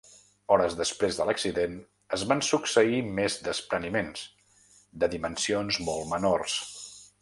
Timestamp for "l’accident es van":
1.29-2.41